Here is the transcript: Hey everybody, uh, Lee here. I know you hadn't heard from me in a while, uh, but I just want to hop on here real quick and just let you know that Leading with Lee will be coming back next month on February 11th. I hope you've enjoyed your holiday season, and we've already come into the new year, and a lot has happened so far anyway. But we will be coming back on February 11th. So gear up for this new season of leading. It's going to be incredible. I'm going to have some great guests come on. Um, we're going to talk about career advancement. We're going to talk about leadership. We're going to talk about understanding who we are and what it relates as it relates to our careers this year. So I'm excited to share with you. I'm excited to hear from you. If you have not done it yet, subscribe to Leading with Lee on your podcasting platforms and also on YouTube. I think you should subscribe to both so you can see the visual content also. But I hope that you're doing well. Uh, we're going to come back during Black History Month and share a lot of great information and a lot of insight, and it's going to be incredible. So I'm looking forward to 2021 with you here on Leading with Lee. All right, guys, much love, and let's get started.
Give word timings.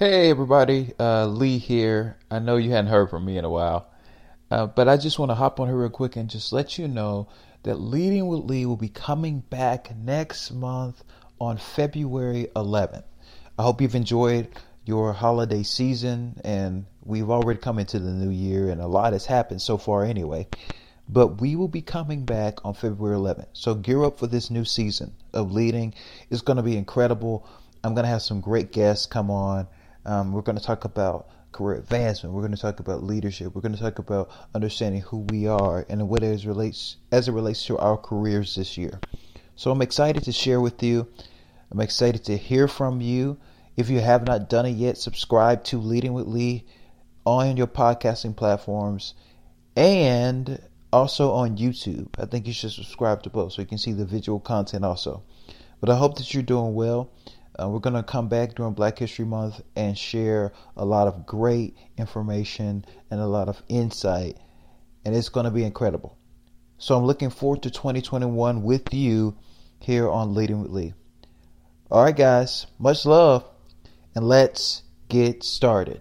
Hey 0.00 0.30
everybody, 0.30 0.94
uh, 0.98 1.26
Lee 1.26 1.58
here. 1.58 2.16
I 2.30 2.38
know 2.38 2.56
you 2.56 2.70
hadn't 2.70 2.90
heard 2.90 3.10
from 3.10 3.22
me 3.26 3.36
in 3.36 3.44
a 3.44 3.50
while, 3.50 3.86
uh, 4.50 4.64
but 4.64 4.88
I 4.88 4.96
just 4.96 5.18
want 5.18 5.30
to 5.30 5.34
hop 5.34 5.60
on 5.60 5.68
here 5.68 5.76
real 5.76 5.90
quick 5.90 6.16
and 6.16 6.30
just 6.30 6.54
let 6.54 6.78
you 6.78 6.88
know 6.88 7.28
that 7.64 7.74
Leading 7.74 8.26
with 8.26 8.44
Lee 8.44 8.64
will 8.64 8.78
be 8.78 8.88
coming 8.88 9.40
back 9.40 9.94
next 9.94 10.52
month 10.52 11.04
on 11.38 11.58
February 11.58 12.48
11th. 12.56 13.02
I 13.58 13.62
hope 13.62 13.82
you've 13.82 13.94
enjoyed 13.94 14.48
your 14.86 15.12
holiday 15.12 15.62
season, 15.62 16.40
and 16.44 16.86
we've 17.04 17.28
already 17.28 17.60
come 17.60 17.78
into 17.78 17.98
the 17.98 18.10
new 18.10 18.30
year, 18.30 18.70
and 18.70 18.80
a 18.80 18.86
lot 18.86 19.12
has 19.12 19.26
happened 19.26 19.60
so 19.60 19.76
far 19.76 20.06
anyway. 20.06 20.48
But 21.10 21.42
we 21.42 21.56
will 21.56 21.68
be 21.68 21.82
coming 21.82 22.24
back 22.24 22.64
on 22.64 22.72
February 22.72 23.18
11th. 23.18 23.48
So 23.52 23.74
gear 23.74 24.02
up 24.04 24.18
for 24.18 24.28
this 24.28 24.50
new 24.50 24.64
season 24.64 25.12
of 25.34 25.52
leading. 25.52 25.92
It's 26.30 26.40
going 26.40 26.56
to 26.56 26.62
be 26.62 26.78
incredible. 26.78 27.46
I'm 27.84 27.92
going 27.92 28.04
to 28.04 28.10
have 28.10 28.22
some 28.22 28.40
great 28.40 28.72
guests 28.72 29.04
come 29.04 29.30
on. 29.30 29.66
Um, 30.04 30.32
we're 30.32 30.42
going 30.42 30.58
to 30.58 30.64
talk 30.64 30.84
about 30.84 31.28
career 31.52 31.78
advancement. 31.78 32.34
We're 32.34 32.42
going 32.42 32.54
to 32.54 32.60
talk 32.60 32.80
about 32.80 33.02
leadership. 33.02 33.54
We're 33.54 33.60
going 33.60 33.74
to 33.74 33.80
talk 33.80 33.98
about 33.98 34.30
understanding 34.54 35.02
who 35.02 35.18
we 35.30 35.46
are 35.46 35.84
and 35.88 36.08
what 36.08 36.22
it 36.22 36.44
relates 36.44 36.96
as 37.12 37.28
it 37.28 37.32
relates 37.32 37.66
to 37.66 37.78
our 37.78 37.96
careers 37.96 38.54
this 38.54 38.78
year. 38.78 39.00
So 39.56 39.70
I'm 39.70 39.82
excited 39.82 40.24
to 40.24 40.32
share 40.32 40.60
with 40.60 40.82
you. 40.82 41.06
I'm 41.70 41.80
excited 41.80 42.24
to 42.24 42.36
hear 42.36 42.66
from 42.66 43.00
you. 43.00 43.38
If 43.76 43.90
you 43.90 44.00
have 44.00 44.26
not 44.26 44.48
done 44.48 44.66
it 44.66 44.70
yet, 44.70 44.98
subscribe 44.98 45.64
to 45.64 45.78
Leading 45.78 46.12
with 46.12 46.26
Lee 46.26 46.64
on 47.24 47.56
your 47.56 47.66
podcasting 47.66 48.34
platforms 48.34 49.14
and 49.76 50.60
also 50.92 51.32
on 51.32 51.56
YouTube. 51.56 52.08
I 52.18 52.26
think 52.26 52.46
you 52.46 52.52
should 52.52 52.72
subscribe 52.72 53.22
to 53.22 53.30
both 53.30 53.52
so 53.52 53.62
you 53.62 53.68
can 53.68 53.78
see 53.78 53.92
the 53.92 54.04
visual 54.04 54.40
content 54.40 54.84
also. 54.84 55.22
But 55.80 55.90
I 55.90 55.96
hope 55.96 56.16
that 56.18 56.34
you're 56.34 56.42
doing 56.42 56.74
well. 56.74 57.10
Uh, 57.60 57.68
we're 57.68 57.80
going 57.80 57.94
to 57.94 58.02
come 58.02 58.28
back 58.28 58.54
during 58.54 58.72
Black 58.72 58.98
History 58.98 59.24
Month 59.24 59.60
and 59.76 59.98
share 59.98 60.52
a 60.76 60.84
lot 60.84 61.08
of 61.08 61.26
great 61.26 61.76
information 61.98 62.84
and 63.10 63.20
a 63.20 63.26
lot 63.26 63.48
of 63.48 63.62
insight, 63.68 64.38
and 65.04 65.14
it's 65.14 65.28
going 65.28 65.44
to 65.44 65.50
be 65.50 65.64
incredible. 65.64 66.16
So 66.78 66.96
I'm 66.96 67.04
looking 67.04 67.28
forward 67.28 67.62
to 67.64 67.70
2021 67.70 68.62
with 68.62 68.94
you 68.94 69.36
here 69.80 70.08
on 70.08 70.34
Leading 70.34 70.62
with 70.62 70.70
Lee. 70.70 70.94
All 71.90 72.02
right, 72.02 72.16
guys, 72.16 72.66
much 72.78 73.04
love, 73.04 73.44
and 74.14 74.26
let's 74.26 74.82
get 75.08 75.42
started. 75.42 76.00